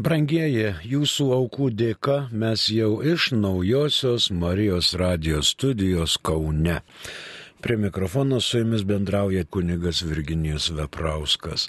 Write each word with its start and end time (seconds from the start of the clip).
Brangieji, 0.00 0.70
jūsų 0.88 1.24
aukų 1.36 1.66
dėka 1.76 2.14
mes 2.32 2.62
jau 2.72 3.02
iš 3.04 3.26
naujosios 3.36 4.30
Marijos 4.32 4.94
radijos 4.96 5.50
studijos 5.52 6.14
Kaune. 6.24 6.78
Prie 7.60 7.76
mikrofono 7.76 8.38
su 8.40 8.62
jumis 8.62 8.86
bendrauja 8.88 9.44
kunigas 9.44 10.00
Virginijus 10.08 10.70
Veprauskas. 10.78 11.66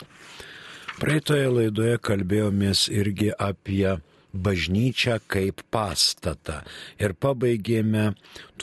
Praeitoje 1.02 1.50
laidoje 1.58 1.98
kalbėjomės 2.08 2.86
irgi 2.94 3.34
apie 3.36 3.98
bažnyčią 4.34 5.20
kaip 5.28 5.62
pastatą 5.72 6.62
ir 7.00 7.14
pabaigėme 7.14 8.14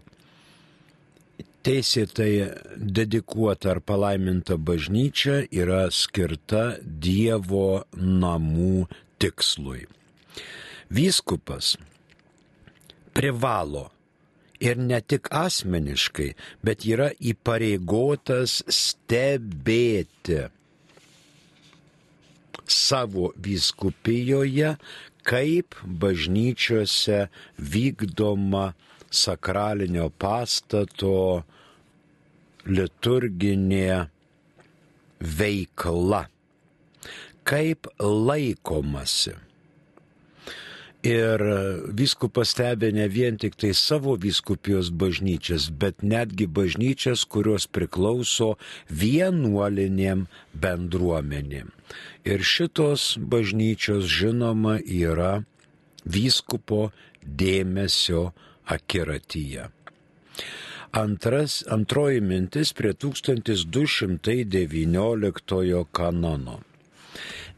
Teisėtai 1.66 2.30
dedikuota 2.78 3.72
ar 3.74 3.80
palaiminta 3.82 4.54
bažnyčia 4.54 5.40
yra 5.50 5.88
skirta 5.90 6.76
Dievo 6.80 7.82
namų 7.98 8.86
tikslui. 9.18 9.82
Vyskupas 10.90 11.74
privalo 13.16 13.88
ir 14.60 14.78
ne 14.78 15.00
tik 15.00 15.28
asmeniškai, 15.34 16.28
bet 16.64 16.84
yra 16.86 17.08
įpareigotas 17.18 18.60
stebėti 18.72 20.44
savo 22.66 23.32
vyskupijoje, 23.42 24.76
kaip 25.26 25.74
bažnyčiose 26.02 27.26
vykdoma 27.58 28.68
sakralinio 29.10 30.08
pastato 30.22 31.42
liturginė 32.66 34.06
veikla, 35.40 36.22
kaip 37.46 37.90
laikomasi 38.02 39.36
Ir 41.04 41.42
viskupas 41.92 42.54
stebė 42.54 42.92
ne 42.94 43.08
vien 43.12 43.36
tik 43.38 43.56
tai 43.60 43.74
savo 43.76 44.16
viskupijos 44.16 44.90
bažnyčias, 44.90 45.70
bet 45.70 46.02
netgi 46.02 46.46
bažnyčias, 46.46 47.24
kurios 47.28 47.66
priklauso 47.68 48.56
vienuolinėm 48.88 50.26
bendruomenėm. 50.54 51.70
Ir 52.24 52.42
šitos 52.42 53.18
bažnyčios 53.20 54.04
žinoma 54.08 54.80
yra 54.80 55.44
vyskupo 56.04 56.92
dėmesio 57.22 58.32
akiratyje. 58.66 59.68
Antras, 60.96 61.64
antroji 61.68 62.20
mintis 62.24 62.72
prie 62.72 62.94
1219 62.96 65.84
kanono. 65.92 66.60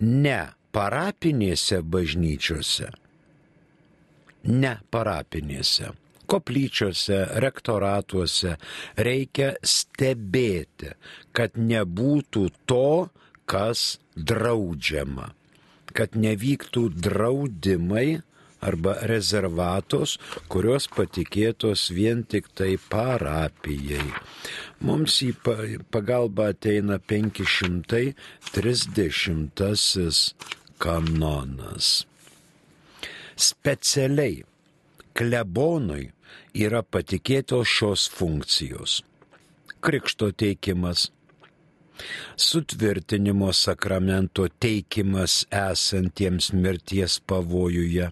Ne 0.00 0.48
parapinėse 0.72 1.82
bažnyčiose 1.82 2.90
ne 4.48 4.78
parapinėse. 4.90 5.92
Koplyčiose, 6.28 7.18
rektoratuose 7.40 8.56
reikia 9.00 9.54
stebėti, 9.64 10.92
kad 11.32 11.56
nebūtų 11.56 12.42
to, 12.68 13.08
kas 13.48 13.98
draudžiama, 14.12 15.32
kad 15.96 16.12
nevyktų 16.20 16.82
draudimai 17.06 18.20
arba 18.60 18.94
rezervatos, 19.08 20.18
kurios 20.52 20.88
patikėtos 20.92 21.90
vien 21.94 22.24
tik 22.28 22.48
tai 22.58 22.76
parapijai. 22.90 24.12
Mums 24.84 25.22
į 25.24 25.32
pagalbą 25.94 26.48
ateina 26.52 26.98
530 26.98 28.12
kanonas 30.82 32.06
specialiai. 33.38 34.42
Klebonui 35.18 36.08
yra 36.54 36.82
patikėtos 36.82 37.70
šios 37.70 38.06
funkcijos. 38.14 39.00
Krikšto 39.82 40.30
teikimas, 40.34 41.08
sutvirtinimo 42.36 43.52
sakramento 43.54 44.46
teikimas 44.62 45.40
esantiems 45.54 46.52
mirties 46.52 47.18
pavojuje, 47.30 48.10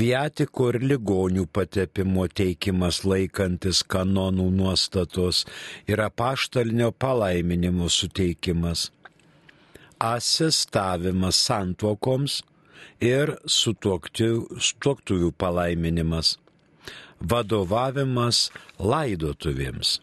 viatiko 0.00 0.70
ir 0.72 0.80
ligonių 0.92 1.46
patepimo 1.58 2.26
teikimas 2.40 3.02
laikantis 3.04 3.82
kanonų 3.94 4.48
nuostatos 4.58 5.44
ir 5.88 6.02
apaštalinio 6.08 6.90
palaiminimo 6.92 7.88
suteikimas, 7.92 8.90
asistavimas 10.12 11.40
santuokoms, 11.48 12.42
ir 13.00 13.36
sutuoktuvių 13.46 15.30
palaiminimas, 15.38 16.36
vadovavimas 17.20 18.50
laidotuvėms, 18.78 20.00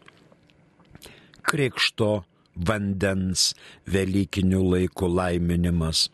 krikšto 1.42 2.24
vandens 2.54 3.52
Velykinių 3.90 4.62
laikų 4.74 5.10
laiminimas, 5.10 6.08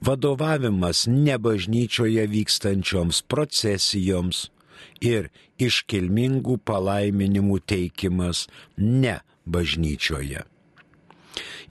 vadovavimas 0.00 1.06
nebažnyčioje 1.10 2.26
vykstančioms 2.34 3.22
procesijoms 3.28 4.46
ir 5.04 5.30
iškilmingų 5.58 6.60
palaiminimų 6.64 7.58
teikimas 7.66 8.46
ne 8.78 9.18
bažnyčioje 9.46 10.44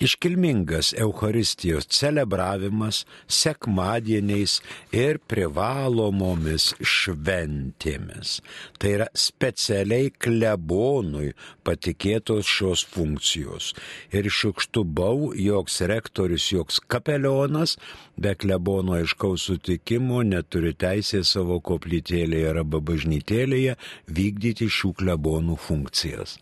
iškilmingas 0.04 0.94
Euharistijos 0.98 1.88
celebravimas 1.92 3.04
sekmadieniais 3.28 4.60
ir 4.96 5.20
privalomomis 5.30 6.72
šventėmis. 6.82 8.38
Tai 8.80 8.94
yra 9.00 9.08
specialiai 9.18 10.12
klebonui 10.14 11.34
patikėtos 11.68 12.48
šios 12.48 12.86
funkcijos. 12.94 13.74
Ir 14.16 14.30
šukštų 14.32 14.84
bau, 14.98 15.32
joks 15.36 15.82
rektorius, 15.92 16.50
joks 16.54 16.82
kapelionas 16.88 17.78
be 18.18 18.34
klebono 18.40 18.98
aiškaus 18.98 19.50
sutikimo 19.52 20.24
neturi 20.26 20.74
teisės 20.74 21.36
savo 21.36 21.60
koplytėlėje 21.62 22.52
arba 22.56 22.82
bažnytėlėje 22.92 23.78
vykdyti 24.20 24.70
šių 24.80 24.94
klebonų 25.02 25.58
funkcijas 25.68 26.38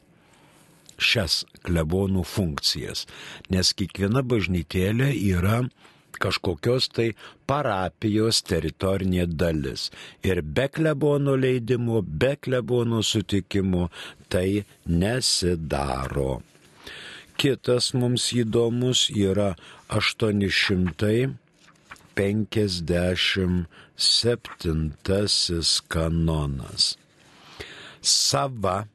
šias 0.98 1.44
klebonų 1.66 2.24
funkcijas, 2.28 3.06
nes 3.50 3.74
kiekviena 3.78 4.24
bažnytėlė 4.26 5.12
yra 5.36 5.64
kažkokios 6.16 6.90
tai 6.96 7.08
parapijos 7.50 8.42
teritorinė 8.48 9.26
dalis. 9.28 9.90
Ir 10.24 10.42
be 10.42 10.68
klebono 10.72 11.36
leidimo, 11.36 12.02
be 12.02 12.36
klebono 12.40 13.04
sutikimo 13.04 13.90
tai 14.32 14.64
nesidaro. 14.88 16.42
Kitas 17.36 17.92
mums 17.94 18.32
įdomus 18.32 19.10
yra 19.12 19.56
800 19.92 21.36
57 22.16 23.68
kanonas. 25.88 26.98
Sava 28.02 28.88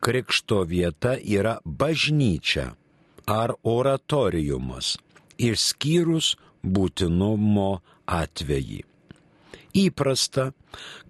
krikšto 0.00 0.62
vieta 0.68 1.16
yra 1.18 1.58
bažnyčia 1.64 2.74
ar 3.26 3.56
oratoriumas, 3.66 4.96
išskyrus 5.38 6.36
būtinumo 6.62 7.80
atvejį. 8.06 8.84
Įprasta, 9.76 10.52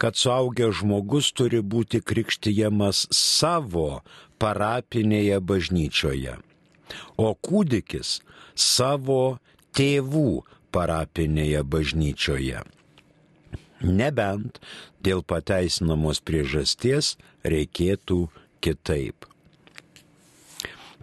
kad 0.01 0.19
suaugęs 0.19 0.81
žmogus 0.81 1.31
turi 1.37 1.61
būti 1.63 2.01
krikštijamas 2.03 3.07
savo 3.15 4.03
parapinėje 4.43 5.39
bažnyčioje, 5.51 6.35
o 7.17 7.29
kūdikis 7.47 8.19
savo 8.59 9.39
tėvų 9.77 10.43
parapinėje 10.75 11.63
bažnyčioje. 11.63 12.65
Nebent 13.87 14.59
dėl 15.05 15.23
pateisinamos 15.23 16.23
priežasties 16.25 17.15
reikėtų 17.45 18.25
kitaip. 18.61 19.27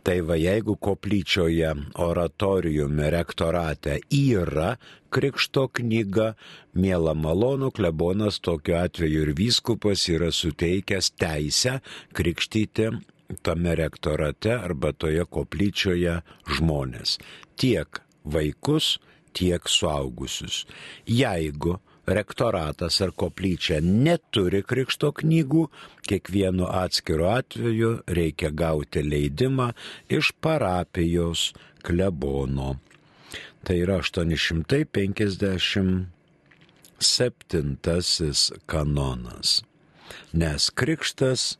Tai 0.04 0.18
va 0.28 0.36
jeigu 0.36 0.76
koplyčioje, 0.84 1.70
oratoriume, 2.04 3.08
rektorate 3.14 4.02
yra 4.12 4.74
krikšto 5.14 5.70
knyga, 5.80 6.34
mėla 6.76 7.14
malonu, 7.16 7.70
klebonas 7.72 8.42
tokiu 8.44 8.76
atveju 8.82 9.22
ir 9.28 9.32
vyskupas 9.38 10.04
yra 10.12 10.28
suteikęs 10.36 11.14
teisę 11.16 11.78
krikštyti 12.18 12.90
tame 13.48 13.76
rektorate 13.80 14.52
arba 14.58 14.92
toje 14.92 15.24
koplyčioje 15.24 16.20
žmonės. 16.58 17.18
Tiek 17.56 18.02
vaikus, 18.24 18.98
tiek 19.34 19.70
suaugusius. 19.70 20.66
Jeigu 21.08 21.80
rektoratas 22.06 23.02
ar 23.02 23.12
koplyčia 23.16 23.82
neturi 23.82 24.64
krikšto 24.68 25.12
knygų, 25.20 25.68
kiekvienu 26.08 26.66
atskiru 26.68 27.26
atveju 27.32 28.00
reikia 28.08 28.50
gauti 28.52 29.04
leidimą 29.04 29.74
iš 30.12 30.32
parapijos 30.44 31.54
klebono. 31.84 32.76
Tai 33.64 33.78
yra 33.80 33.98
857 34.04 36.08
kanonas. 38.68 39.64
Nes 40.34 40.70
krikštas 40.70 41.58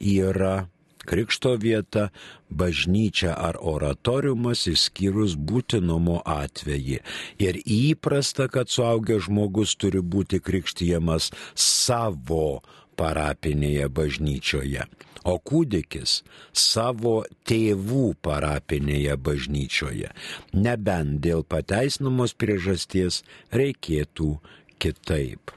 yra 0.00 0.68
krikšto 1.06 1.54
vieta, 1.62 2.08
bažnyčia 2.50 3.34
ar 3.34 3.58
oratoriumas 3.60 4.66
išskyrus 4.70 5.36
būtinumo 5.38 6.20
atvejį. 6.26 7.00
Ir 7.42 7.60
įprasta, 7.64 8.48
kad 8.52 8.70
suaugęs 8.72 9.26
žmogus 9.28 9.76
turi 9.80 10.02
būti 10.02 10.42
krikštijamas 10.42 11.30
savo 11.54 12.62
parapinėje 12.96 13.88
bažnyčioje, 13.92 14.86
o 15.26 15.34
kūdikis 15.42 16.20
savo 16.56 17.16
tėvų 17.48 18.06
parapinėje 18.24 19.16
bažnyčioje. 19.28 20.12
Nebent 20.54 21.20
dėl 21.24 21.44
pateisinamos 21.44 22.34
priežasties 22.38 23.22
reikėtų 23.52 24.36
kitaip. 24.82 25.52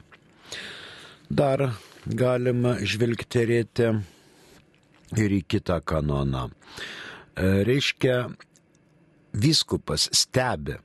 Dar 1.30 1.70
galima 2.06 2.74
žvilgterėti 2.82 3.92
ir 5.18 5.34
į 5.40 5.42
kitą 5.50 5.80
kanoną. 5.82 6.50
E, 6.50 6.52
reiškia, 7.66 8.30
viskupas 9.32 10.08
stebi, 10.14 10.76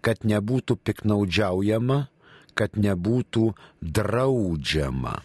kad 0.00 0.24
nebūtų 0.24 0.76
piknaudžiaujama, 0.86 2.08
kad 2.54 2.76
nebūtų 2.76 3.54
draudžiama. 3.80 5.22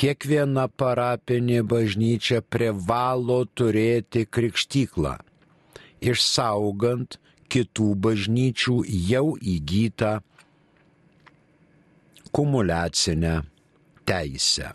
Kiekviena 0.00 0.64
parapinė 0.80 1.60
bažnyčia 1.68 2.40
privalo 2.42 3.44
turėti 3.54 4.26
krikštyklą, 4.26 5.18
išsaugant 6.00 7.18
kitų 7.52 7.94
bažnyčių 8.06 8.76
jau 9.12 9.36
įgytą 9.38 10.12
kumulacinę 12.34 13.42
teisę. 14.04 14.70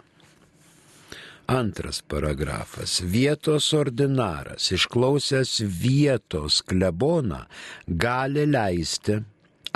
Antras 1.47 2.01
paragrafas. 2.01 3.01
Vietos 3.01 3.73
ordinaras, 3.73 4.69
išklausęs 4.71 5.51
vietos 5.81 6.61
kleboną, 6.69 7.41
gali 7.87 8.45
leisti 8.45 9.17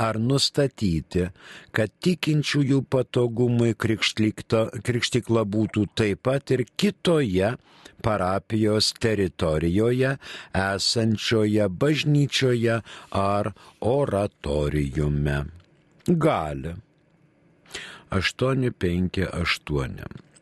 ar 0.05 0.19
nustatyti, 0.29 1.25
kad 1.75 1.91
tikinčiųjų 2.05 2.79
patogumui 2.93 3.73
krikštikla 3.75 5.43
būtų 5.55 5.85
taip 5.97 6.23
pat 6.29 6.55
ir 6.55 6.65
kitoje 6.77 7.51
parapijos 8.05 8.93
teritorijoje 9.03 10.15
esančioje 10.69 11.67
bažnyčioje 11.83 12.79
ar 13.25 13.53
oratoriume. 13.97 15.37
Gali 16.07 16.77
858. 18.13 20.32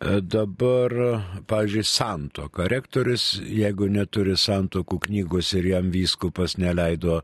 E, 0.00 0.20
dabar, 0.24 0.94
pažiūrėjau, 1.44 1.88
santoka. 1.90 2.64
Rektorius, 2.72 3.24
jeigu 3.44 3.90
neturi 3.92 4.32
santokų 4.40 4.96
knygos 5.06 5.50
ir 5.58 5.66
jam 5.74 5.90
vyskupas 5.92 6.54
neleido 6.56 7.18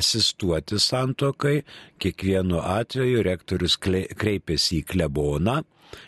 asistuoti 0.00 0.78
santokai, 0.80 1.58
kiekvienu 2.00 2.62
atveju 2.64 3.26
rektorius 3.26 3.76
kreipėsi 3.76 4.78
į 4.78 4.86
kleboną 4.94 5.58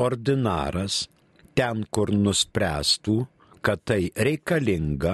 ordinaras 0.07 0.95
ten, 1.55 1.85
kur 1.93 2.07
nuspręstų, 2.11 3.17
kad 3.63 3.79
tai 3.87 4.11
reikalinga, 4.27 5.13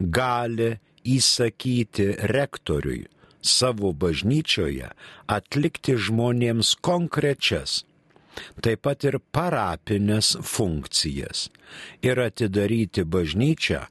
gali 0.00 0.70
įsakyti 1.04 2.06
rektoriui 2.32 3.04
savo 3.44 3.92
bažnyčioje 3.92 4.88
atlikti 5.28 5.92
žmonėms 6.00 6.80
konkrečias, 6.80 7.84
taip 8.64 8.82
pat 8.86 9.04
ir 9.08 9.18
parapinės 9.34 10.34
funkcijas 10.42 11.48
ir 12.04 12.20
atidaryti 12.22 13.04
bažnyčią 13.04 13.84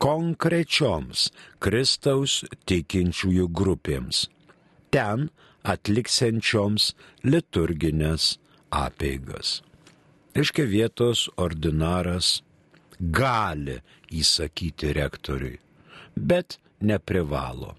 konkrečioms 0.00 1.28
Kristaus 1.60 2.40
tikinčiųjų 2.68 3.48
grupėms, 3.52 4.28
ten 4.94 5.28
atliksiančioms 5.68 6.94
liturginės 7.26 8.36
apeigas. 8.72 9.60
Iškia 10.40 10.64
vietos 10.70 11.26
ordinaras 11.36 12.38
gali 13.00 13.80
įsakyti 14.14 14.94
rektoriui, 14.96 15.58
bet 16.16 16.56
neprivalo. 16.80 17.74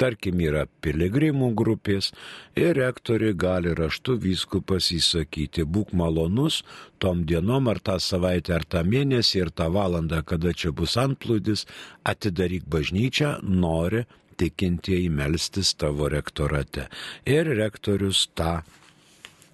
Tarkim, 0.00 0.40
yra 0.40 0.64
piligrimų 0.84 1.52
grupės 1.58 2.10
ir 2.58 2.76
rektoriui 2.78 3.34
gali 3.38 3.74
raštu 3.76 4.16
vyskupas 4.22 4.88
įsakyti, 4.94 5.66
būk 5.68 5.92
malonus 5.96 6.62
tom 7.02 7.24
dienom 7.28 7.68
ar 7.68 7.80
tą 7.84 7.98
savaitę 8.00 8.56
ar 8.56 8.64
tą 8.64 8.82
mėnesį 8.88 9.44
ir 9.44 9.52
tą 9.52 9.68
valandą, 9.74 10.22
kada 10.24 10.54
čia 10.56 10.72
bus 10.72 10.96
antplūdis, 11.00 11.66
atidaryk 12.08 12.66
bažnyčią, 12.72 13.38
nori 13.42 14.04
tikintieji 14.40 15.10
melstis 15.12 15.74
tavo 15.78 16.08
rektorate. 16.10 16.88
Ir 17.28 17.52
rektorius 17.58 18.26
tą 18.34 18.62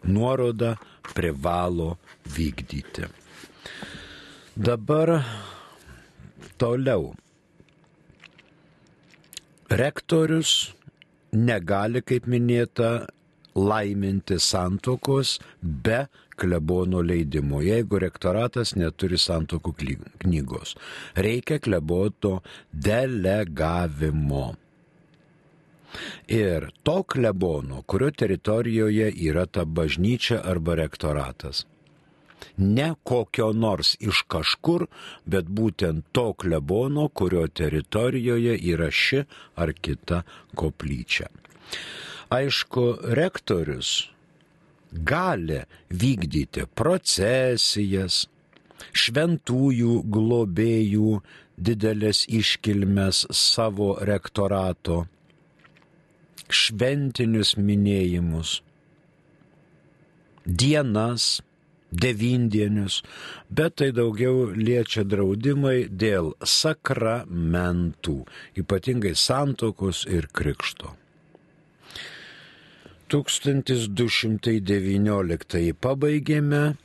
nuorodą 0.06 0.76
privalo 1.14 1.96
vykdyti. 2.36 3.08
Dabar 4.56 5.18
toliau. 6.58 7.12
Rektorius 9.68 10.72
negali, 11.36 12.00
kaip 12.00 12.24
minėta, 12.24 13.06
laiminti 13.58 14.38
santokos 14.40 15.34
be 15.60 16.06
klebono 16.38 17.02
leidimo, 17.04 17.60
jeigu 17.60 18.00
rektoratas 18.00 18.72
neturi 18.78 19.18
santokų 19.20 19.74
knygos. 20.24 20.74
Reikia 21.16 21.58
kleboto 21.60 22.38
delegavimo. 22.72 24.54
Ir 26.28 26.70
to 26.84 27.02
klebono, 27.02 27.82
kurio 27.84 28.10
teritorijoje 28.10 29.10
yra 29.28 29.46
ta 29.46 29.64
bažnyčia 29.64 30.40
arba 30.44 30.76
rektoratas. 30.80 31.66
Ne 32.56 32.92
kokio 33.02 33.52
nors 33.52 33.94
iš 34.00 34.24
kažkur, 34.32 34.86
bet 35.26 35.46
būtent 35.60 36.06
to 36.12 36.32
klebono, 36.32 37.08
kurio 37.08 37.46
teritorijoje 37.48 38.58
yra 38.72 38.90
ši 38.90 39.24
ar 39.56 39.72
kita 39.72 40.22
koplyčia. 40.54 41.28
Aišku, 42.34 42.84
rektorius 43.16 44.08
gali 44.92 45.62
vykdyti 45.90 46.66
procesijas, 46.76 48.26
šventųjų 48.92 49.94
globėjų 50.16 51.18
didelės 51.58 52.24
iškilmes 52.30 53.24
savo 53.34 53.94
rektorato, 54.06 55.02
šventinius 56.48 57.56
minėjimus, 57.58 58.58
dienas, 60.46 61.40
devindienius, 61.90 63.02
bet 63.50 63.76
tai 63.80 63.92
daugiau 63.96 64.52
liečia 64.52 65.04
draudimai 65.08 65.88
dėl 65.88 66.34
sakramentų, 66.44 68.26
ypatingai 68.60 69.14
santokos 69.16 70.06
ir 70.08 70.28
krikšto. 70.32 70.94
1219 73.08 75.72
pabaigėme, 75.80 76.76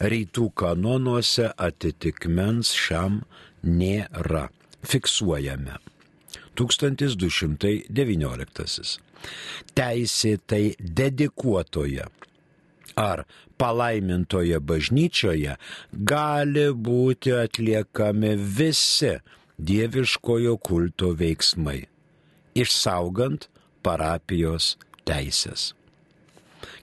rytų 0.00 0.50
kanonuose 0.56 1.52
atitikmens 1.56 2.72
šiam 2.76 3.24
nėra. 3.64 4.48
Fiksuojame. 4.80 5.76
1219. 6.56 9.00
Teisėtai 9.76 10.74
dedikuotoje 10.80 12.08
ar 12.96 13.24
palaimintoje 13.60 14.60
bažnyčioje 14.60 15.56
gali 15.92 16.72
būti 16.72 17.34
atliekami 17.36 18.36
visi 18.36 19.18
dieviškojo 19.60 20.56
kulto 20.64 21.12
veiksmai, 21.16 21.84
išsaugant 22.56 23.48
parapijos 23.84 24.78
teisės. 25.04 25.74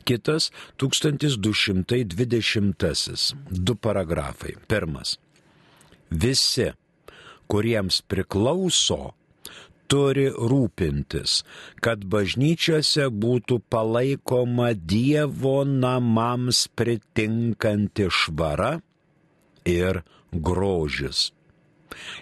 Kitas 0.08 0.52
1220. 0.80 3.36
Du 3.52 3.76
paragrafai. 3.76 4.56
Pirmas. 4.68 5.18
Visi, 6.10 6.72
kuriems 7.52 8.02
priklauso 8.08 9.12
turi 9.92 10.28
rūpintis, 10.32 11.42
kad 11.84 12.04
bažnyčiose 12.12 13.08
būtų 13.24 13.60
palaikoma 13.72 14.74
Dievo 14.76 15.62
namams 15.68 16.66
pritinkanti 16.78 18.10
švara 18.12 18.78
ir 19.68 20.04
grožis. 20.32 21.32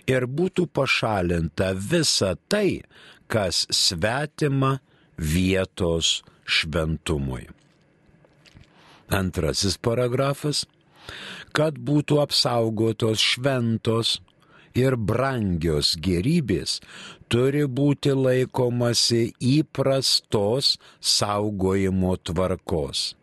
Ir 0.07 0.27
būtų 0.29 0.67
pašalinta 0.69 1.73
visa 1.73 2.35
tai, 2.47 2.85
kas 3.27 3.65
svetima 3.73 4.77
vietos 5.17 6.21
šventumui. 6.45 7.47
Antrasis 9.09 9.77
paragrafas 9.81 10.63
kad 11.55 11.77
būtų 11.87 12.19
apsaugotos 12.23 13.23
šventos 13.23 14.17
ir 14.75 14.97
brangios 14.99 15.95
gerybės 16.07 16.79
turi 17.31 17.63
būti 17.79 18.11
laikomasi 18.15 19.33
įprastos 19.39 20.77
saugojimo 20.99 22.15
tvarkos 22.27 23.15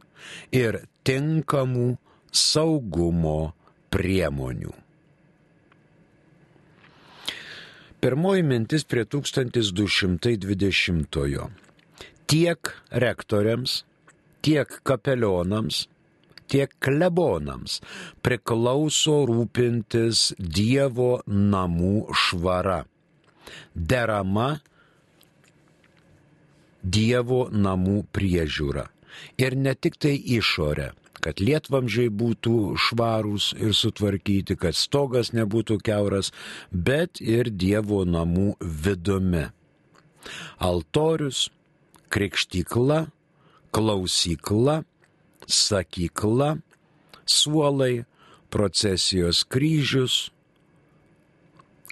ir 0.55 0.87
tinkamų 1.07 1.97
saugumo 2.33 3.53
priemonių. 3.93 4.73
Pirmoji 8.03 8.43
mintis 8.43 8.85
prie 8.89 9.05
1220-ojo. 9.07 11.51
Tiek 12.27 12.59
rektoriams, 13.05 13.85
tiek 14.43 14.69
kapelionams 14.83 15.89
tiek 16.53 16.73
klebonams 16.85 17.79
priklauso 18.25 19.23
rūpintis 19.29 20.33
Dievo 20.39 21.23
namų 21.27 22.13
švara, 22.25 22.83
derama 23.75 24.51
Dievo 26.83 27.47
namų 27.53 28.03
priežiūra. 28.13 28.89
Ir 29.39 29.55
ne 29.55 29.75
tik 29.79 29.99
tai 30.03 30.17
išorė, 30.17 30.91
kad 31.23 31.39
lietvamžiai 31.39 32.11
būtų 32.11 32.75
švarūs 32.89 33.53
ir 33.63 33.75
sutvarkyti, 33.77 34.57
kad 34.59 34.75
stogas 34.75 35.31
nebūtų 35.37 35.79
keuras, 35.87 36.33
bet 36.73 37.21
ir 37.23 37.53
Dievo 37.53 38.03
namų 38.09 38.57
vidumi. 38.61 39.47
Altorius, 40.59 41.49
krikštykla, 42.13 43.05
klausykla, 43.75 44.83
sakykla, 45.47 46.57
suolai, 47.25 48.05
procesijos 48.53 49.43
kryžius, 49.49 50.31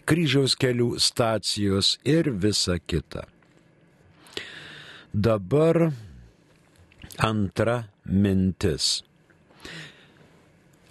kryžiaus 0.05 0.57
kelių 0.61 0.95
stacijos 1.01 1.95
ir 2.05 2.31
visa 2.43 2.79
kita. 2.79 3.27
Dabar 5.13 5.91
antra 7.19 7.85
mintis. 8.05 9.01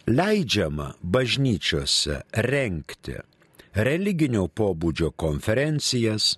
Leidžiama 0.09 0.95
bažnyčiose 1.05 2.23
renkti 2.49 3.19
religinio 3.77 4.47
pobūdžio 4.49 5.11
konferencijas, 5.13 6.33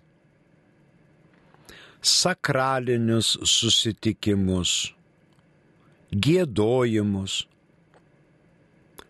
sakralinius 2.01 3.37
susitikimus, 3.47 4.91
gėdojimus, 6.12 7.46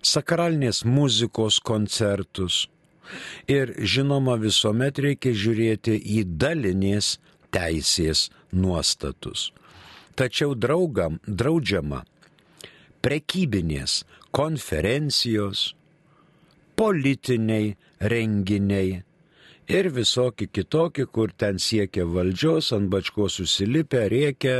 sakralinės 0.01 0.83
muzikos 0.85 1.59
koncertus. 1.59 2.67
Ir 3.49 3.73
žinoma, 3.81 4.37
visuomet 4.39 5.01
reikia 5.03 5.33
žiūrėti 5.35 5.97
į 5.97 6.23
dalinės 6.39 7.17
teisės 7.51 8.29
nuostatus. 8.53 9.49
Tačiau 10.15 10.55
draugam 10.55 11.19
draudžiama 11.25 12.03
prekybinės 13.01 14.01
konferencijos, 14.31 15.71
politiniai 16.79 17.75
renginiai, 17.99 19.01
ir 19.71 19.87
visokie 19.95 20.47
kitokie, 20.51 21.05
kur 21.07 21.31
ten 21.37 21.59
siekia 21.59 22.05
valdžios, 22.07 22.71
ant 22.75 22.89
bačko 22.91 23.29
susilipę, 23.31 24.03
rėkia, 24.11 24.55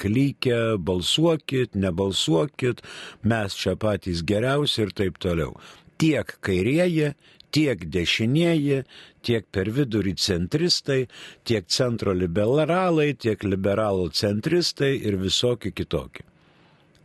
klykia, 0.00 0.58
balsuokit, 0.80 1.76
nebalsuokit, 1.76 2.82
mes 3.28 3.56
čia 3.60 3.76
patys 3.80 4.24
geriausi 4.26 4.86
ir 4.86 4.92
taip 4.96 5.20
toliau. 5.22 5.54
Tiek 6.00 6.36
kairieji, 6.44 7.12
tiek 7.54 7.84
dešinieji, 7.96 8.82
tiek 9.24 9.46
per 9.54 9.70
vidurį 9.74 10.14
centristai, 10.18 11.04
tiek 11.46 11.68
centro 11.70 12.14
liberalai, 12.16 13.12
tiek 13.14 13.44
liberalų 13.44 14.10
centristai 14.16 14.94
ir 14.96 15.18
visokie 15.20 15.74
kitokie. 15.76 16.24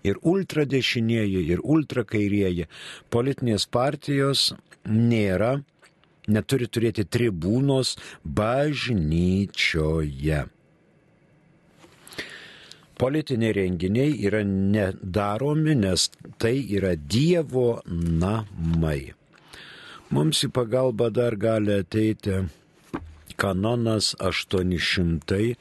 Ir 0.07 0.15
ultradešinieji, 0.23 1.43
ir 1.51 1.59
ultrakairieji 1.59 2.69
politinės 3.11 3.67
partijos 3.67 4.53
nėra 4.87 5.57
neturi 6.29 6.67
turėti 6.69 7.05
tribūnos 7.05 7.95
bažnyčioje. 8.39 10.45
Politiniai 12.99 13.55
renginiai 13.55 14.11
yra 14.27 14.41
nedaromi, 14.43 15.75
nes 15.85 16.09
tai 16.37 16.57
yra 16.77 16.93
Dievo 16.99 17.81
namai. 17.87 19.13
Mums 20.11 20.43
į 20.43 20.49
pagalbą 20.57 21.07
dar 21.15 21.37
gali 21.39 21.71
ateiti 21.79 22.35
kanonas 23.39 24.15
827. 24.19 25.55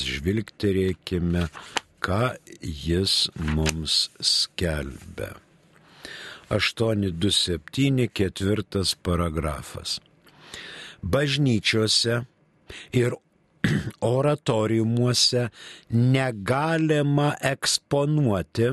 Žvilgterėkime, 0.00 1.44
ką 2.02 2.24
jis 2.62 3.30
mums 3.54 4.10
skelbia. 4.18 5.49
827 6.50 8.08
ketvirtas 8.12 8.94
paragrafas. 8.94 10.00
Bažnyčiose 11.02 12.20
ir 12.92 13.16
oratoriumuose 14.14 15.48
negalima 15.92 17.32
eksponuoti, 17.52 18.70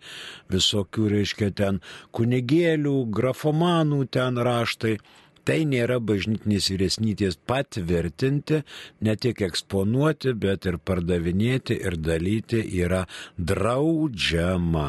visokių, 0.52 1.10
reiškia, 1.16 1.52
ten 1.56 1.80
kunigėlių, 2.16 2.98
grafomanų 3.16 4.06
ten 4.10 4.42
raštai. 4.42 4.98
Tai 5.46 5.60
nėra 5.70 6.00
bažnytinės 6.02 6.72
vyresnytės 6.72 7.36
patvirtinti, 7.46 8.64
ne 9.06 9.14
tik 9.14 9.44
eksponuoti, 9.46 10.32
bet 10.34 10.66
ir 10.66 10.80
pardavinėti 10.82 11.76
ir 11.86 11.94
dalyti 12.02 12.64
yra 12.82 13.04
draudžiama. 13.38 14.88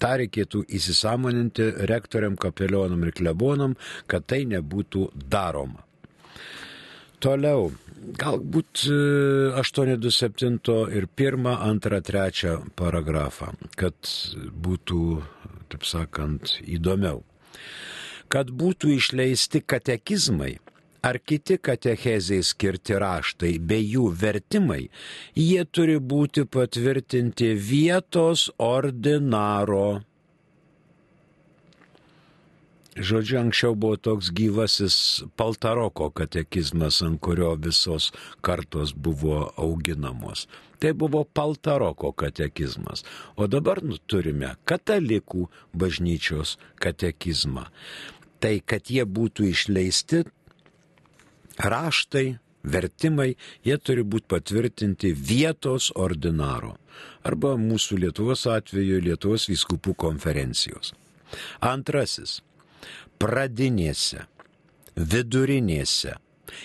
Ta 0.00 0.14
reikėtų 0.20 0.64
įsisamoninti 0.78 1.66
rektoriam, 1.90 2.38
kapelionam 2.40 3.04
ir 3.04 3.12
klebonam, 3.16 3.76
kad 4.08 4.24
tai 4.30 4.44
nebūtų 4.48 5.10
daroma. 5.30 5.84
Toliau, 7.20 7.66
galbūt 8.16 8.86
827 9.60 10.56
e, 10.56 10.76
ir 10.96 11.08
1, 11.20 11.50
2, 11.84 12.00
3 12.08 12.54
paragrafą, 12.80 13.50
kad 13.76 14.14
būtų, 14.64 15.02
taip 15.68 15.84
sakant, 15.84 16.56
įdomiau. 16.64 17.20
Kad 18.32 18.54
būtų 18.56 18.94
išleisti 18.96 19.60
katekizmai 19.60 20.54
ar 21.02 21.18
kiti 21.18 21.56
katechezai 21.58 22.42
skirti 22.44 22.98
raštai 23.00 23.54
bei 23.58 23.86
jų 23.94 24.10
vertimai, 24.22 24.82
jie 25.36 25.64
turi 25.64 25.98
būti 26.12 26.44
patvirtinti 26.44 27.54
vietos 27.56 28.50
ordinaro. 28.58 30.02
Žodžiu, 33.00 33.36
anksčiau 33.38 33.76
buvo 33.78 33.96
toks 33.96 34.28
gyvasis 34.34 34.94
Paltaroko 35.38 36.10
katekizmas, 36.10 36.98
ant 37.06 37.20
kurio 37.22 37.54
visos 37.56 38.10
kartos 38.44 38.92
buvo 38.92 39.46
auginamos. 39.56 40.48
Tai 40.82 40.92
buvo 40.98 41.22
Paltaroko 41.24 42.10
katekizmas. 42.12 43.04
O 43.38 43.46
dabar 43.46 43.80
nu, 43.86 43.96
turime 44.10 44.56
katalikų 44.68 45.46
bažnyčios 45.72 46.58
katekizmą. 46.82 47.68
Tai, 48.42 48.54
kad 48.66 48.90
jie 48.90 49.06
būtų 49.06 49.48
išleisti, 49.52 50.24
raštai, 51.60 52.38
vertimai, 52.62 53.34
jie 53.64 53.76
turi 53.80 54.04
būti 54.04 54.28
patvirtinti 54.34 55.12
vietos 55.16 55.90
ordinaro 55.96 56.76
arba 57.24 57.54
mūsų 57.60 58.00
Lietuvos 58.04 58.46
atveju 58.50 59.00
Lietuvos 59.04 59.46
vyskupų 59.48 59.94
konferencijos. 59.96 60.92
Antrasis- 61.60 62.40
pradinėse, 63.20 64.26
vidurinėse 64.96 66.16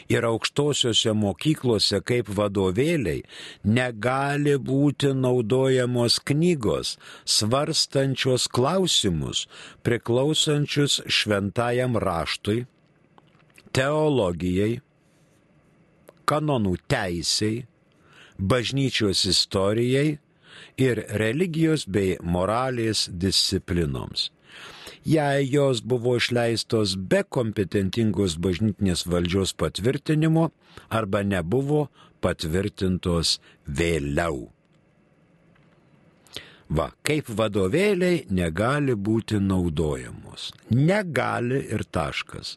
ir 0.09 0.25
aukštosiuose 0.25 1.13
mokyklose 1.13 1.99
kaip 2.09 2.29
vadovėliai 2.37 3.23
negali 3.63 4.55
būti 4.57 5.13
naudojamos 5.13 6.19
knygos, 6.29 6.95
svarstančios 7.25 8.47
klausimus 8.47 9.45
priklausančius 9.83 11.01
šventajam 11.07 11.99
raštui, 12.01 12.65
teologijai, 13.75 14.79
kanonų 16.27 16.75
teisiai, 16.91 17.65
bažnyčios 18.37 19.25
istorijai 19.29 20.17
ir 20.77 21.03
religijos 21.21 21.85
bei 21.87 22.17
moralės 22.21 23.07
disciplinoms. 23.11 24.29
Jei 25.05 25.45
jos 25.45 25.83
buvo 25.85 26.15
išleistos 26.17 26.95
be 26.97 27.21
kompetentingos 27.37 28.39
bažnytinės 28.41 29.05
valdžios 29.05 29.53
patvirtinimo 29.53 30.49
arba 30.89 31.21
nebuvo 31.21 31.85
patvirtintos 32.25 33.37
vėliau. 33.67 34.47
Va, 36.65 36.89
kaip 37.05 37.29
vadovėliai 37.29 38.25
negali 38.33 38.95
būti 38.97 39.37
naudojamos. 39.37 40.49
Negali 40.73 41.61
ir 41.69 41.85
taškas 41.85 42.55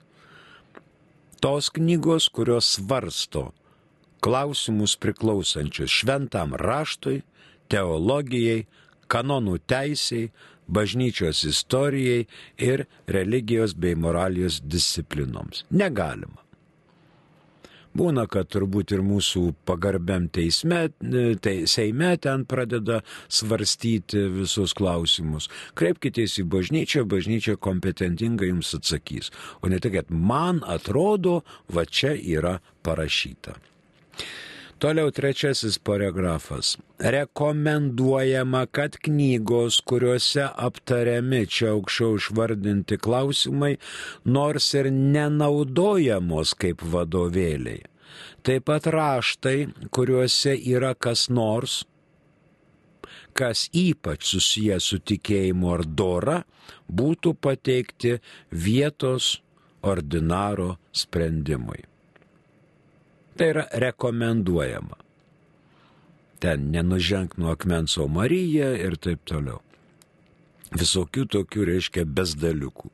tos 1.41 1.71
knygos, 1.71 2.29
kurios 2.29 2.75
svarsto 2.77 3.49
klausimus 4.21 4.97
priklausančius 4.97 5.91
šventam 6.01 6.55
raštui, 6.59 7.23
teologijai, 7.71 8.67
kanonų 9.09 9.59
teisiai, 9.71 10.31
bažnyčios 10.69 11.45
istorijai 11.49 12.27
ir 12.59 12.85
religijos 13.07 13.75
bei 13.75 13.95
moralijos 13.97 14.61
disciplinoms. 14.65 15.65
Negalima. 15.71 16.48
Būna, 17.97 18.27
kad 18.31 18.51
turbūt 18.53 18.93
ir 18.95 19.03
mūsų 19.07 19.43
pagarbiam 19.69 20.29
teisme, 20.29 20.89
te, 21.43 21.55
Seime 21.71 22.13
ten 22.21 22.45
pradeda 22.49 23.01
svarstyti 23.33 24.27
visus 24.35 24.75
klausimus. 24.77 25.49
Kreipkitės 25.79 26.39
į 26.43 26.47
bažnyčią, 26.53 27.07
bažnyčia 27.09 27.57
kompetentingai 27.57 28.51
jums 28.53 28.75
atsakys. 28.77 29.33
O 29.63 29.73
ne 29.73 29.81
tik, 29.81 29.97
kad 29.99 30.13
man 30.13 30.61
atrodo, 30.67 31.41
va 31.73 31.87
čia 31.89 32.15
yra 32.15 32.59
parašyta. 32.87 33.57
Toliau 34.79 35.11
trečiasis 35.11 35.79
paragrafas. 35.79 36.77
Rekomenduojama, 36.99 38.67
kad 38.67 38.97
knygos, 39.03 39.81
kuriuose 39.83 40.45
aptariami 40.55 41.41
čia 41.51 41.73
aukščiau 41.73 42.15
išvardinti 42.21 42.99
klausimai, 43.03 43.73
nors 44.37 44.69
ir 44.79 44.91
nenaudojamos 44.95 46.55
kaip 46.63 46.87
vadovėliai. 46.95 47.83
Taip 48.47 48.69
pat 48.71 48.87
raštai, 48.95 49.57
kuriuose 49.91 50.55
yra 50.55 50.95
kas 50.95 51.27
nors, 51.27 51.81
kas 53.35 53.67
ypač 53.75 54.31
susijęs 54.31 54.93
su 54.93 55.03
tikėjimu 55.03 55.75
ar 55.75 55.87
dora, 56.03 56.41
būtų 56.87 57.35
pateikti 57.35 58.19
vietos 58.55 59.37
ordinaro 59.83 60.77
sprendimui. 60.95 61.88
Tai 63.39 63.49
yra 63.53 63.65
rekomenduojama. 63.71 64.97
Ten 66.43 66.71
nenuženk 66.75 67.37
nuo 67.39 67.53
akmens, 67.55 67.95
o 67.99 68.09
Marija 68.11 68.73
ir 68.75 68.97
taip 68.99 69.23
toliau. 69.31 69.61
Visokių 70.75 71.25
tokių 71.35 71.67
reiškia 71.71 72.05
besdaliukų. 72.05 72.91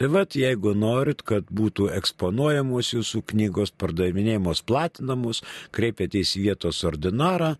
Tai 0.00 0.08
vad, 0.08 0.32
jeigu 0.32 0.70
norit, 0.72 1.20
kad 1.28 1.50
būtų 1.52 1.90
eksponuojamos 1.92 2.94
jūsų 2.94 3.18
knygos, 3.34 3.74
pardavinėjamos, 3.76 4.62
platinamos, 4.64 5.42
kreipėtės 5.76 6.30
į 6.38 6.44
vietos 6.46 6.78
ordinarą, 6.88 7.50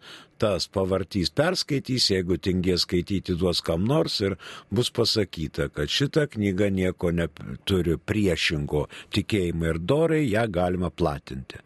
tas 0.40 0.64
pavartys, 0.72 1.28
perskaitys, 1.36 2.08
jeigu 2.14 2.40
tingės 2.40 2.86
skaityti 2.86 3.36
duos 3.36 3.60
kam 3.60 3.84
nors 3.84 4.16
ir 4.24 4.38
bus 4.72 4.88
pasakyta, 4.88 5.68
kad 5.68 5.92
šita 5.92 6.24
knyga 6.32 6.70
nieko 6.72 7.12
neturi 7.12 8.00
priešingo 8.00 8.86
tikėjimą 9.12 9.74
ir 9.74 9.84
dorai, 9.92 10.24
ją 10.24 10.48
galima 10.48 10.88
platinti. 10.88 11.60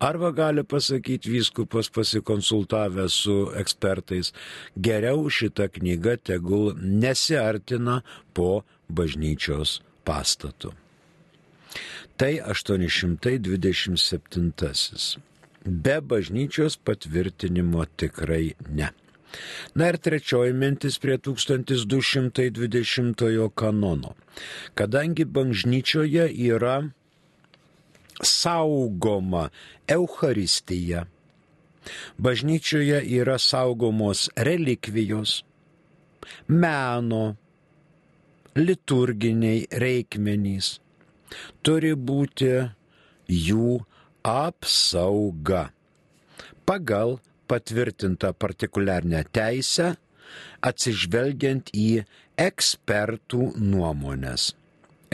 Arba 0.00 0.32
gali 0.32 0.64
pasakyti 0.64 1.36
vyskupas 1.36 1.92
pasikonsultavęs 1.92 3.22
su 3.28 3.40
ekspertais, 3.60 4.32
geriau 4.72 5.28
šita 5.28 5.68
knyga 5.68 6.16
tegul 6.32 6.72
nesiartina 6.80 8.00
po 8.32 8.62
bažnyčios 8.88 9.82
pastatu. 10.04 10.72
Tai 12.16 12.40
827 12.46 15.18
be 15.64 16.00
bažnyčios 16.00 16.76
patvirtinimo 16.76 17.84
tikrai 17.96 18.54
ne. 18.68 18.90
Na 19.74 19.88
ir 19.90 19.96
trečioji 19.98 20.52
mintis 20.52 20.98
prie 21.02 21.18
1220 21.18 23.50
kanono. 23.54 24.14
Kadangi 24.74 25.24
bažnyčioje 25.24 26.28
yra 26.50 26.90
saugoma 28.22 29.48
Euharistija, 29.88 31.06
bažnyčioje 32.18 33.02
yra 33.18 33.38
saugomos 33.38 34.30
relikvijos, 34.36 35.44
meno, 36.48 37.36
liturginiai 38.56 39.66
reikmenys, 39.82 40.78
turi 41.66 41.94
būti 41.94 42.50
jų 43.28 43.78
apsauga 44.24 45.68
pagal 46.64 47.18
patvirtintą 47.50 48.32
partikuliarnę 48.40 49.24
teisę, 49.36 49.94
atsižvelgiant 50.64 51.70
į 51.76 52.04
ekspertų 52.40 53.50
nuomonės. 53.60 54.52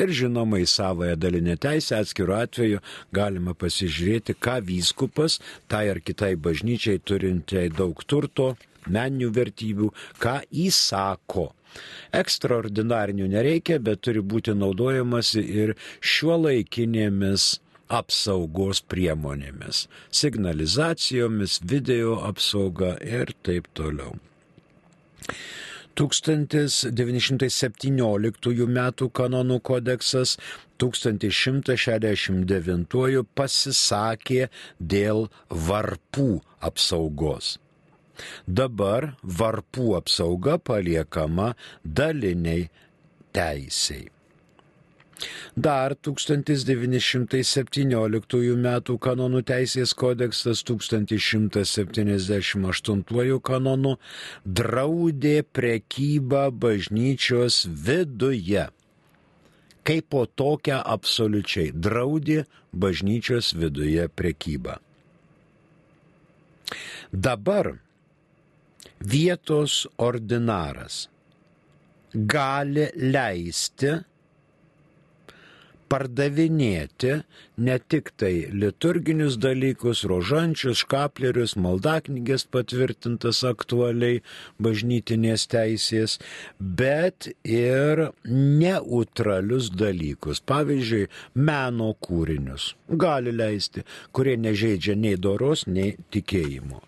Ir 0.00 0.12
žinoma, 0.16 0.60
į 0.62 0.68
savoją 0.70 1.16
dalinę 1.20 1.58
teisę 1.60 1.98
atskiru 1.98 2.36
atveju 2.38 2.78
galima 3.12 3.52
pasižiūrėti, 3.58 4.36
ką 4.40 4.60
vyskupas, 4.64 5.40
tai 5.68 5.90
ar 5.92 6.00
kitai 6.00 6.36
bažnyčiai 6.40 7.02
turinčiai 7.04 7.68
daug 7.74 8.00
turto, 8.08 8.54
meninių 8.86 9.28
vertybių, 9.36 9.90
ką 10.22 10.38
įsako. 10.64 11.50
Ekstraordinarinių 12.16 13.28
nereikia, 13.30 13.78
bet 13.78 14.02
turi 14.06 14.22
būti 14.22 14.54
naudojamasi 14.58 15.42
ir 15.62 15.74
šiuo 16.00 16.38
laikinėmis 16.46 17.52
apsaugos 17.90 18.82
priemonėmis- 18.86 19.86
signalizacijomis, 20.20 21.60
video 21.62 22.18
apsauga 22.30 22.96
ir 23.02 23.34
taip 23.42 23.66
toliau. 23.74 24.18
1917 26.00 28.66
m. 28.66 28.78
kanonų 29.18 29.60
kodeksas 29.60 30.38
1169 30.78 33.24
pasisakė 33.34 34.48
dėl 34.80 35.28
varpų 35.50 36.40
apsaugos. 36.60 37.58
Dabar 38.46 39.14
varpų 39.22 39.96
apsauga 39.98 40.58
paliekama 40.58 41.54
daliniai 41.84 42.70
teisiai. 43.32 44.08
Dar 45.56 45.94
1917 46.00 48.54
m. 48.54 48.66
kanonų 49.06 49.42
teisės 49.44 49.94
kodeksas 49.98 50.62
1178 50.64 53.40
kanonų 53.50 53.96
draudė 54.44 55.42
prekybą 55.44 56.50
bažnyčios 56.64 57.66
viduje. 57.68 58.68
Kaip 59.84 60.04
po 60.12 60.26
tokią 60.26 60.82
absoliučiai 60.84 61.72
draudė 61.72 62.44
bažnyčios 62.72 63.54
viduje 63.56 64.08
prekybą. 64.08 64.76
Dabar 67.12 67.78
vietos 69.00 69.86
ordinaras 69.96 71.08
gali 72.12 72.86
leisti 72.96 73.92
pardavinėti 75.90 77.14
ne 77.66 77.76
tik 77.90 78.12
tai 78.20 78.32
liturginius 78.54 79.38
dalykus, 79.42 80.04
rožančius, 80.10 80.84
škaplerius, 80.84 81.56
maldaknygės 81.58 82.44
patvirtintas 82.54 83.40
aktualiai 83.48 84.20
bažnytinės 84.62 85.48
teisės, 85.50 86.18
bet 86.60 87.32
ir 87.42 88.04
neutralius 88.28 89.72
dalykus. 89.74 90.44
Pavyzdžiui, 90.46 91.08
meno 91.34 91.90
kūrinius 92.06 92.74
gali 93.00 93.34
leisti, 93.34 93.82
kurie 94.14 94.36
nežaidžia 94.38 94.94
nei 94.94 95.18
doros, 95.18 95.66
nei 95.66 95.96
tikėjimo. 96.14 96.84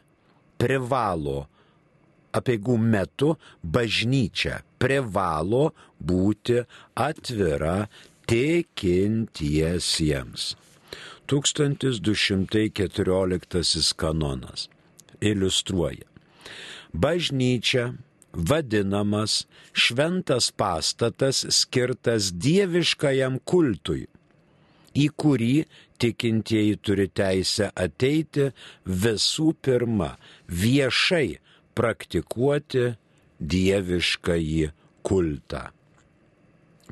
privalo, 0.61 1.47
apeigų 2.39 2.75
metu 2.79 3.35
bažnyčia 3.77 4.61
privalo 4.79 5.75
būti 5.99 6.63
atvira 6.95 7.89
tikintiesiems. 8.31 10.55
1214 11.27 13.95
kanonas 14.05 14.69
iliustruoja. 15.19 16.07
Bažnyčia 16.95 17.91
vadinamas 18.33 19.45
šventas 19.73 20.51
pastatas 20.51 21.45
skirtas 21.49 22.31
dieviškajam 22.33 23.39
kultui, 23.45 24.07
į 24.95 25.09
kurį 25.15 25.65
tikintieji 26.01 26.77
turi 26.83 27.07
teisę 27.07 27.69
ateiti 27.75 28.51
visų 28.85 29.53
pirma 29.63 30.15
viešai 30.47 31.39
praktikuoti 31.77 32.95
dieviškąjį 33.41 34.71
kultą. 35.07 35.69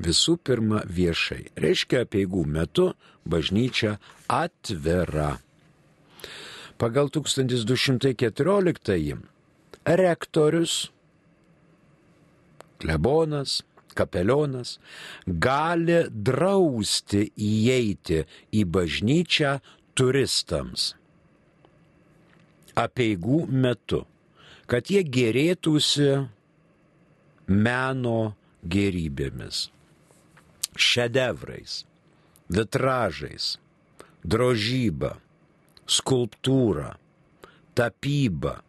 Visų 0.00 0.38
pirma 0.40 0.80
viešai. 0.88 1.50
Reiškia, 1.60 2.06
apieigų 2.06 2.46
metu 2.48 2.94
bažnyčia 3.28 3.98
atvira. 4.32 5.36
Pagal 6.80 7.12
1214 7.12 9.20
rektorius 9.84 10.88
klebonas, 12.80 13.60
kapelionas 13.94 14.78
gali 15.26 16.02
drausti 16.10 17.26
įeiti 17.36 18.22
į 18.56 18.64
bažnyčią 18.76 19.56
turistams. 19.98 20.94
Apieigų 22.78 23.44
metu, 23.50 24.04
kad 24.70 24.90
jie 24.92 25.02
gerėtųsi 25.04 26.10
meno 27.50 28.18
gerybėmis, 28.62 29.66
šedevrais, 30.78 31.80
vitražais, 32.50 33.56
drožyba, 34.22 35.16
skulptūra, 35.90 36.94
tapyba, 37.74 38.60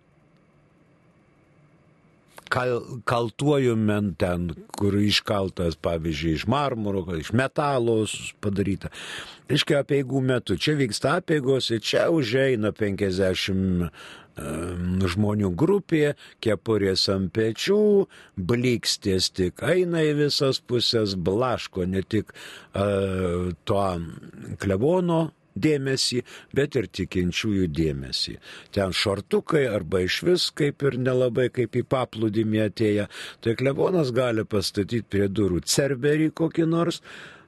kal, 2.52 2.82
kaltuoju 3.08 3.76
men 3.80 4.14
ten, 4.20 4.50
kur 4.78 4.98
iškaltas, 5.00 5.78
pavyzdžiui, 5.82 6.38
iš 6.40 6.48
marmuro, 6.52 7.06
iš 7.18 7.32
metalo 7.38 8.02
padaryta. 8.44 8.92
Iškia 9.52 9.82
apieigų 9.84 10.22
metu. 10.24 10.56
Čia 10.60 10.78
vyksta 10.80 11.18
apiegos 11.20 11.72
ir 11.72 11.82
čia 11.84 12.10
užeina 12.14 12.72
50 12.76 13.90
žmonių 15.12 15.50
grupė, 15.60 16.14
kepurės 16.42 17.04
ant 17.12 17.34
pečių, 17.36 18.08
blikstės 18.40 19.30
tik 19.36 19.62
eina 19.62 20.06
į 20.08 20.16
visas 20.24 20.62
pusės, 20.64 21.18
blaško 21.20 21.86
ne 21.86 22.02
tik 22.02 22.32
uh, 22.32 23.52
to 23.68 23.84
klebono 24.64 25.32
dėmesį, 25.56 26.22
bet 26.56 26.78
ir 26.80 26.88
tikinčiųjų 27.00 27.68
dėmesį. 27.76 28.38
Ten 28.76 28.96
šortukai 28.96 29.66
arba 29.72 30.04
iš 30.06 30.22
vis 30.28 30.48
kaip 30.56 30.84
ir 30.88 30.98
nelabai 31.02 31.50
kaip 31.54 31.76
į 31.76 31.84
paplūdimį 31.92 32.64
atėję, 32.68 33.10
tai 33.42 33.58
klebonas 33.60 34.14
gali 34.16 34.46
pastatyti 34.46 35.08
prie 35.08 35.28
durų 35.28 35.62
cerberį 35.66 36.32
kokį 36.38 36.68
nors, 36.72 37.02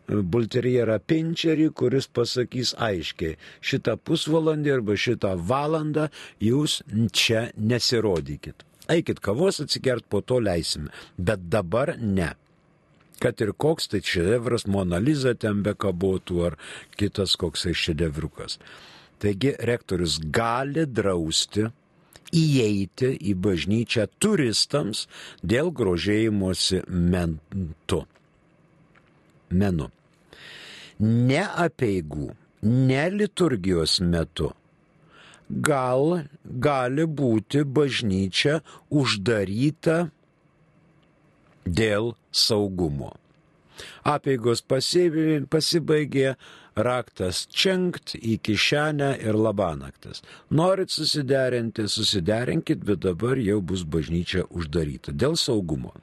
bulterjerą 0.08 1.00
pinčerį, 1.08 1.70
kuris 1.72 2.10
pasakys 2.12 2.74
aiškiai, 2.76 3.38
šitą 3.64 3.96
pusvalandį 3.98 4.76
arba 4.76 4.98
šitą 5.00 5.34
valandą 5.40 6.10
jūs 6.44 6.82
čia 7.16 7.50
nesirodykit. 7.56 8.66
Eikit 8.92 9.22
kavos 9.24 9.62
atsigert, 9.64 10.04
po 10.10 10.20
to 10.22 10.42
leisime. 10.44 10.92
Bet 11.18 11.48
dabar 11.48 11.96
ne 11.98 12.34
kad 13.22 13.42
ir 13.42 13.54
koks 13.58 13.90
tai 13.92 14.02
šedevras 14.06 14.66
Monaliza 14.68 15.34
ten 15.40 15.62
bekabotų 15.66 16.42
ar 16.48 16.58
kitas 17.00 17.36
koksai 17.40 17.76
šedevrukas. 17.78 18.60
Taigi 19.22 19.54
rektorius 19.70 20.18
gali 20.36 20.86
drausti 20.90 21.68
įeiti 22.34 23.14
į 23.30 23.36
bažnyčią 23.46 24.08
turistams 24.20 25.06
dėl 25.44 25.72
grožėjimuose 25.76 26.84
mentu. 26.90 28.04
Menu. 29.54 29.92
Ne 31.04 31.46
apieigų, 31.68 32.32
ne 32.66 33.06
liturgijos 33.14 34.00
metu 34.02 34.54
gal 35.50 36.24
gali 36.44 37.06
būti 37.06 37.64
bažnyčia 37.64 38.62
uždaryta 38.90 40.10
dėl 41.66 42.14
saugumo. 42.32 43.14
Apeigos 44.06 44.62
pasibaigė, 44.62 46.36
raktas 46.76 47.44
čenkt 47.54 48.16
į 48.18 48.38
kišenę 48.46 49.10
ir 49.22 49.38
labanaktas. 49.38 50.22
Norit 50.50 50.94
susiderinti, 50.94 51.88
susiderinkit, 51.90 52.84
bet 52.86 53.02
dabar 53.06 53.40
jau 53.42 53.60
bus 53.62 53.86
bažnyčia 53.86 54.46
uždaryta 54.50 55.14
dėl 55.14 55.38
saugumo. 55.40 55.94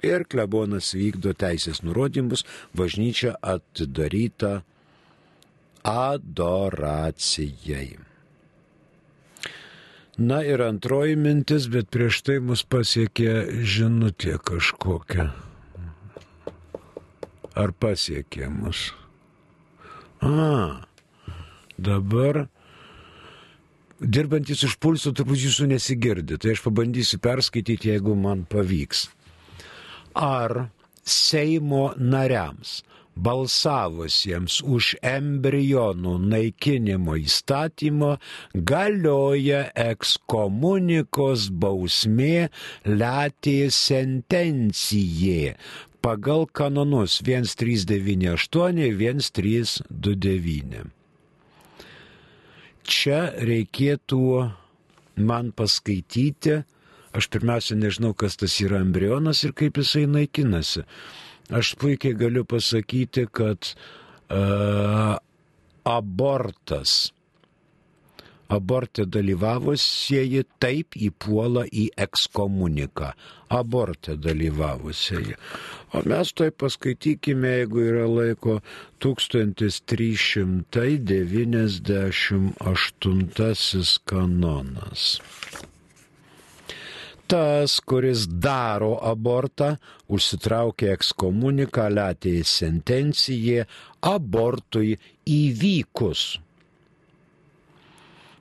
Ir 0.05 0.21
klebonas 0.29 0.93
vykdo 0.93 1.33
teisės 1.33 1.81
nurodymus, 1.81 2.45
bažnyčia 2.77 3.33
atidaryta 3.41 4.61
adoracijai. 5.81 8.06
Na 10.17 10.39
ir 10.41 10.61
antroji 10.65 11.13
mintis, 11.15 11.67
bet 11.69 11.91
prieš 11.93 12.23
tai 12.25 12.39
mus 12.41 12.63
pasiekė 12.65 13.61
žinutė 13.61 14.39
kažkokia. 14.41 15.27
Ar 17.57 17.73
pasiekė 17.77 18.49
mus? 18.49 18.87
A, 20.25 20.81
dabar 21.77 22.47
dirbantis 24.01 24.65
iš 24.65 24.73
pulso 24.81 25.13
turbūt 25.13 25.43
jūsų 25.45 25.69
nesigirdi, 25.75 26.39
tai 26.41 26.55
aš 26.55 26.65
pabandysiu 26.65 27.21
perskaityti, 27.21 27.93
jeigu 27.93 28.17
man 28.17 28.41
pavyks. 28.49 29.07
Ar 30.17 30.71
Seimo 31.07 31.91
nariams 31.95 32.81
balsavusiems 33.23 34.59
už 34.65 34.93
embrionų 35.05 36.17
naikinimo 36.31 37.17
įstatymo 37.19 38.11
galioja 38.53 39.61
ekskomunikos 39.87 41.49
bausmė 41.63 42.49
letė 42.87 43.59
sentencijė 43.73 45.55
pagal 46.07 46.45
kanonus 46.47 47.21
1398 47.25 48.95
1329. 49.01 50.85
Čia 52.87 53.19
reikėtų 53.43 54.21
man 55.19 55.51
paskaityti, 55.51 56.61
aš 57.11 57.27
pirmiausia 57.33 57.75
nežinau, 57.75 58.13
kas 58.15 58.37
tas 58.39 58.55
yra 58.63 58.79
embrionas 58.79 59.43
ir 59.43 59.51
kaip 59.57 59.77
jisai 59.81 60.05
naikinasi. 60.07 60.85
Aš 61.47 61.79
puikiai 61.79 62.11
galiu 62.13 62.43
pasakyti, 62.43 63.23
kad 63.31 63.63
uh, 64.27 65.15
abortas, 65.87 67.15
abortė 68.51 69.07
dalyvavusieji 69.07 70.43
taip 70.59 70.91
įpuola 70.99 71.63
į 71.71 71.95
ekskomuniką. 72.03 73.15
Abortė 73.55 74.19
dalyvavusieji. 74.19 75.39
O 75.95 76.03
mes 76.11 76.35
tai 76.35 76.51
paskaitykime, 76.51 77.47
jeigu 77.61 77.79
yra 77.85 78.03
laiko, 78.11 78.59
1398 78.99 80.67
kanonas 84.11 85.23
tas, 87.27 87.79
kuris 87.83 88.25
daro 88.27 88.95
abortą, 89.03 89.75
užsitraukia 90.07 90.93
ekskomuniką, 90.95 91.87
latėjai 91.93 92.43
sentenciją 92.47 93.65
abortui 94.01 94.95
įvykus. 95.27 96.25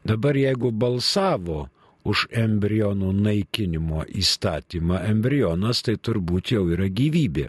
Dabar 0.07 0.38
jeigu 0.38 0.70
balsavo 0.70 1.66
už 2.07 2.29
embrionų 2.31 3.11
naikinimo 3.27 4.05
įstatymą, 4.14 5.03
embrionas 5.11 5.83
tai 5.83 5.96
turbūt 5.99 6.55
jau 6.55 6.64
yra 6.70 6.87
gyvybė. 6.87 7.49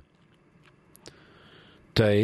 Tai 1.97 2.17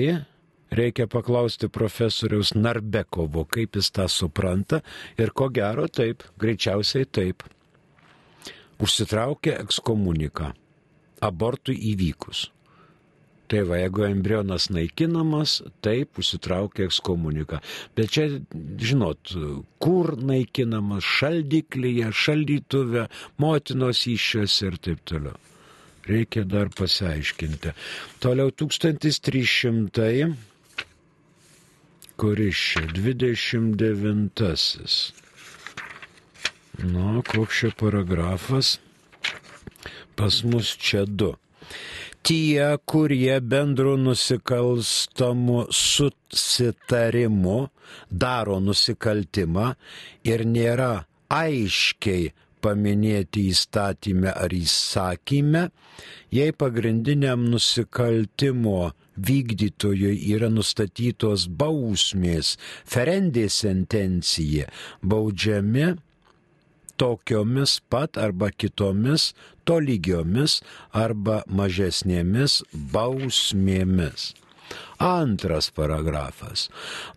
reikia 0.73 1.05
paklausti 1.09 1.69
profesoriaus 1.69 2.55
Narbekovo, 2.57 3.45
kaip 3.45 3.77
jis 3.77 3.93
tą 3.93 4.07
supranta 4.09 4.81
ir 5.21 5.33
ko 5.37 5.49
gero 5.53 5.85
taip, 5.89 6.25
greičiausiai 6.41 7.05
taip 7.05 7.45
užsitraukė 8.81 9.53
ekskomuniką 9.61 10.51
abortui 11.23 11.75
įvykus. 11.93 12.47
Tai 13.51 13.59
va, 13.69 13.77
jeigu 13.77 14.05
embrionas 14.07 14.69
naikinamas, 14.73 15.59
taip 15.83 16.17
užsitraukia 16.17 16.87
ekskomuniką. 16.87 17.59
Bet 17.93 18.15
čia, 18.15 18.39
žinot, 18.81 19.35
kur 19.83 20.15
naikinamas, 20.17 21.05
šaldiklyje, 21.19 22.09
šaldytuve, 22.23 23.03
motinos 23.43 24.07
iššiose 24.09 24.71
ir 24.71 24.79
taip 24.87 25.03
toliau. 25.05 25.37
Reikia 26.07 26.47
dar 26.49 26.71
pasiaiškinti. 26.73 27.75
Toliau 28.23 28.49
1300, 28.63 30.33
kuris 32.19 32.63
čia 32.71 32.87
29. 32.95 35.22
Nu, 36.81 37.21
koks 37.21 37.59
čia 37.59 37.71
paragrafas? 37.77 38.79
Pas 40.15 40.43
mus 40.43 40.73
čia 40.77 41.05
du. 41.05 41.33
Tie, 42.23 42.77
kurie 42.85 43.39
bendru 43.41 43.97
nusikalstamu 43.97 45.65
susitarimu 45.69 47.57
daro 48.09 48.59
nusikaltimą 48.63 49.73
ir 50.23 50.45
nėra 50.47 51.03
aiškiai 51.29 52.31
paminėti 52.63 53.43
įstatymę 53.51 54.31
ar 54.45 54.55
įsakyme, 54.55 55.63
jei 56.31 56.55
pagrindiniam 56.55 57.43
nusikaltimo 57.51 58.93
vykdytojui 59.29 60.15
yra 60.31 60.49
nustatytos 60.49 61.49
bausmės, 61.59 62.55
ferendė 62.87 63.49
sentencija, 63.51 64.71
baudžiami 65.03 65.91
tokiomis 67.03 67.71
pat 67.91 68.17
arba 68.25 68.47
kitomis 68.55 69.31
tolygiomis 69.67 70.61
arba 71.05 71.41
mažesnėmis 71.59 72.61
bausmėmis. 72.95 74.31
Antras 75.03 75.67
paragrafas. 75.75 76.69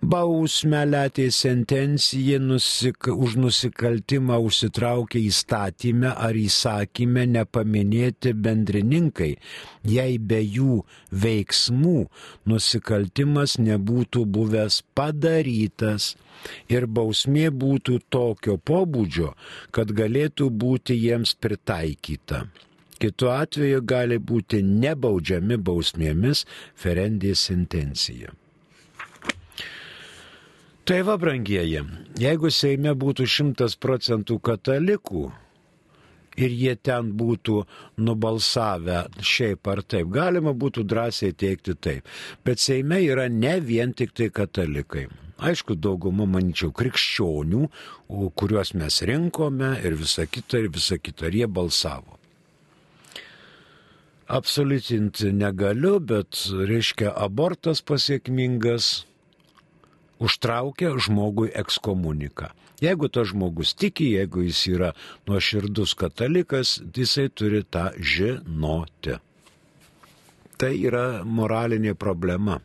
Bausmę 0.02 0.82
letė 0.88 1.28
sentencija 1.34 2.40
nusik, 2.42 3.08
už 3.12 3.36
nusikaltimą 3.42 4.38
užsitraukia 4.48 5.20
įstatymę 5.22 6.12
ar 6.26 6.36
įsakymę 6.40 7.26
nepaminėti 7.36 8.34
bendrininkai, 8.34 9.32
jei 9.86 10.18
be 10.18 10.42
jų 10.42 10.82
veiksmų 11.24 11.98
nusikaltimas 12.50 13.58
nebūtų 13.62 14.26
buvęs 14.36 14.82
padarytas 14.96 16.14
ir 16.72 16.86
bausmė 16.86 17.48
būtų 17.64 18.00
tokio 18.10 18.58
pobūdžio, 18.58 19.32
kad 19.70 19.92
galėtų 19.96 20.50
būti 20.50 20.98
jiems 20.98 21.34
pritaikyta. 21.38 22.46
Kitu 22.98 23.28
atveju 23.28 23.82
gali 23.84 24.16
būti 24.18 24.62
nebaudžiami 24.64 25.58
bausmėmis 25.60 26.46
ferendės 26.80 27.50
intencija. 27.52 28.32
Tai 30.86 31.00
va, 31.02 31.16
brangieji, 31.18 31.80
jeigu 32.22 32.50
Seime 32.54 32.92
būtų 32.94 33.26
šimtas 33.26 33.74
procentų 33.82 34.38
katalikų 34.48 35.24
ir 36.38 36.52
jie 36.54 36.74
ten 36.78 37.10
būtų 37.18 37.56
nubalsavę 38.06 39.00
šiaip 39.18 39.66
ar 39.72 39.82
taip, 39.82 40.12
galima 40.14 40.54
būtų 40.54 40.84
drąsiai 40.86 41.34
teikti 41.34 41.74
taip. 41.74 42.06
Bet 42.46 42.62
Seime 42.62 43.00
yra 43.02 43.26
ne 43.28 43.56
vien 43.60 43.92
tik 43.98 44.14
tai 44.16 44.30
katalikai. 44.30 45.08
Aišku, 45.36 45.74
dauguma, 45.76 46.24
manyčiau, 46.24 46.70
krikščionių, 46.72 47.66
kuriuos 48.38 48.72
mes 48.78 49.02
rinkome 49.10 49.74
ir 49.84 49.98
visa 49.98 50.24
kita, 50.24 50.62
ir 50.62 50.70
visa 50.72 50.96
kita, 50.96 51.28
ir 51.28 51.42
jie 51.42 51.50
balsavo 51.50 52.16
absoliutinti 54.26 55.32
negaliu, 55.32 55.98
bet 56.00 56.38
reiškia 56.68 57.12
abortas 57.14 57.82
pasiekmingas 57.82 59.06
užtraukia 60.18 60.94
žmogui 60.98 61.50
ekskomuniką. 61.54 62.50
Jeigu 62.82 63.08
tas 63.08 63.30
žmogus 63.30 63.72
tiki, 63.74 64.10
jeigu 64.18 64.44
jis 64.44 64.60
yra 64.68 64.90
nuoširdus 65.28 65.94
katalikas, 65.96 66.80
jisai 66.92 67.28
turi 67.32 67.62
tą 67.64 67.88
žinoti. 67.96 69.16
Tai 70.56 70.72
yra 70.88 71.06
moralinė 71.24 71.94
problema 71.96 72.60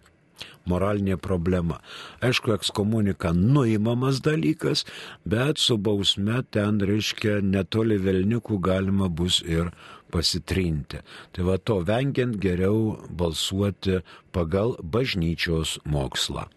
moralinė 0.70 1.18
problema. 1.18 1.80
Aišku, 2.22 2.54
ekskomunika 2.58 3.34
nuimamas 3.38 4.22
dalykas, 4.26 4.86
bet 5.26 5.58
su 5.62 5.78
bausme 5.78 6.44
ten, 6.52 6.82
reiškia, 6.82 7.42
netoli 7.42 7.98
Velnikų 8.02 8.60
galima 8.62 9.10
bus 9.10 9.42
ir 9.46 9.72
pasitrinti. 10.12 10.98
Tai 11.32 11.44
va 11.48 11.58
to 11.58 11.80
vengiant 11.88 12.36
geriau 12.42 12.98
balsuoti 13.10 14.02
pagal 14.36 14.76
bažnyčios 14.84 15.80
mokslą. 15.86 16.48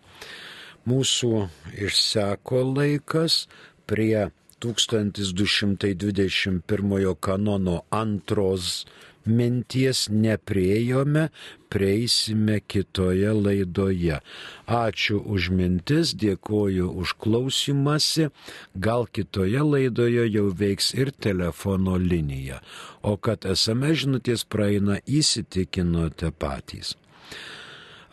Mūsų 0.84 1.48
išseko 1.86 2.62
laikas 2.74 3.46
prie 3.88 4.30
1221 4.64 7.14
kanono 7.20 7.82
antros 7.90 8.86
minties 9.26 10.08
nepriejome, 10.10 11.28
prieisime 11.68 12.60
kitoje 12.60 13.32
laidoje. 13.32 14.20
Ačiū 14.66 15.20
už 15.20 15.50
mintis, 15.50 16.14
dėkoju 16.14 16.90
už 16.92 17.16
klausimąsi, 17.18 18.30
gal 18.74 19.06
kitoje 19.06 19.62
laidoje 19.62 20.28
jau 20.30 20.48
veiks 20.50 20.94
ir 20.94 21.10
telefono 21.10 21.96
linija, 21.96 22.60
o 23.02 23.16
kad 23.16 23.44
esame 23.48 23.94
žinutės 23.94 24.46
praeina 24.46 25.00
įsitikinote 25.06 26.30
patys. 26.30 26.94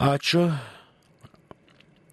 Ačiū. 0.01 0.49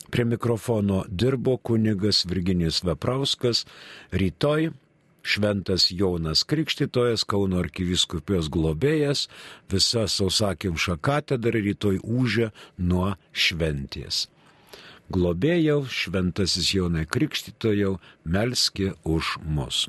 Prie 0.08 0.24
mikrofono 0.24 1.04
dirbo 1.08 1.56
kunigas 1.56 2.24
Virginijus 2.24 2.80
Veprauskas. 2.84 3.66
Rytoj 4.12 4.70
šventas 5.28 5.90
Jonas 5.92 6.44
Krikštytojas, 6.48 7.26
Kauno 7.28 7.60
arkiviskupijos 7.60 8.48
globėjas, 8.48 9.26
visa 9.68 10.06
sausakimša 10.08 10.96
katedra 11.04 11.60
rytoj 11.60 12.00
užė 12.02 12.50
nuo 12.78 13.12
šventės. 13.32 14.26
globėjau, 15.12 15.82
šventasis 15.88 16.72
Jonai 16.74 17.06
Krikštytojau, 17.08 17.98
melski 18.24 18.92
už 19.04 19.38
mus. 19.44 19.88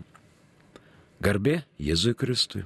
Garbė 1.20 1.64
Jėzui 1.80 2.16
Kristui. 2.16 2.64